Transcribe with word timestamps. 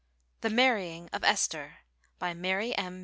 The 0.41 0.49
Marrying 0.49 1.09
of 1.13 1.23
Esther 1.23 1.81
BY 2.17 2.33
MARY 2.33 2.75
M. 2.75 2.99